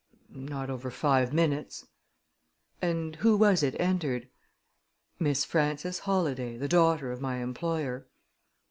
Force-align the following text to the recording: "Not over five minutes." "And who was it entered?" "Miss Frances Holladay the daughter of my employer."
"Not 0.33 0.71
over 0.71 0.89
five 0.89 1.31
minutes." 1.31 1.85
"And 2.81 3.17
who 3.17 3.37
was 3.37 3.61
it 3.61 3.79
entered?" 3.79 4.29
"Miss 5.19 5.45
Frances 5.45 5.99
Holladay 5.99 6.57
the 6.57 6.67
daughter 6.67 7.11
of 7.11 7.21
my 7.21 7.37
employer." 7.37 8.07